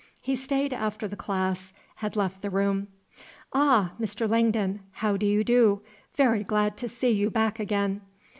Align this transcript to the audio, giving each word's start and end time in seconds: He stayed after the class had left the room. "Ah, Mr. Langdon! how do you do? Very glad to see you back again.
He 0.19 0.35
stayed 0.35 0.73
after 0.73 1.07
the 1.07 1.15
class 1.15 1.73
had 1.97 2.15
left 2.15 2.41
the 2.41 2.49
room. 2.49 2.87
"Ah, 3.53 3.91
Mr. 4.01 4.27
Langdon! 4.27 4.79
how 4.93 5.15
do 5.15 5.27
you 5.27 5.43
do? 5.43 5.83
Very 6.15 6.43
glad 6.43 6.75
to 6.77 6.89
see 6.89 7.11
you 7.11 7.29
back 7.29 7.59
again. 7.59 8.01